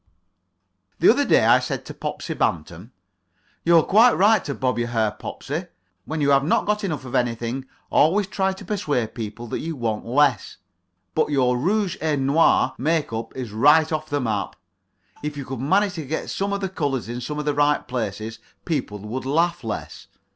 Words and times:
The 0.99 1.11
other 1.11 1.25
day 1.25 1.45
I 1.45 1.59
said 1.59 1.85
to 1.85 1.93
Popsie 1.93 2.33
Bantam: 2.33 2.91
"You're 3.63 3.83
quite 3.83 4.13
right 4.13 4.43
to 4.45 4.55
bob 4.55 4.79
your 4.79 4.87
hair, 4.87 5.11
Popsie. 5.11 5.65
When 6.05 6.21
you 6.21 6.31
have 6.31 6.43
not 6.43 6.65
got 6.65 6.83
enough 6.83 7.05
of 7.05 7.13
anything, 7.13 7.67
always 7.91 8.25
try 8.25 8.51
to 8.53 8.65
persuade 8.65 9.13
people 9.13 9.45
that 9.49 9.59
you 9.59 9.75
want 9.75 10.03
less. 10.07 10.57
But 11.13 11.29
your 11.29 11.55
rouge 11.55 11.97
et 12.01 12.17
noir 12.19 12.73
make 12.79 13.13
up 13.13 13.37
is 13.37 13.51
right 13.51 13.91
off 13.91 14.09
the 14.09 14.19
map. 14.19 14.55
If 15.21 15.37
you 15.37 15.45
could 15.45 15.59
manage 15.59 15.93
to 15.93 16.05
get 16.07 16.31
some 16.31 16.51
of 16.51 16.61
the 16.61 16.69
colours 16.69 17.07
in 17.07 17.21
some 17.21 17.37
of 17.37 17.45
the 17.45 17.53
right 17.53 17.87
places, 17.87 18.39
people 18.65 18.97
would 18.97 19.23
laugh 19.25 19.63
less. 19.63 20.07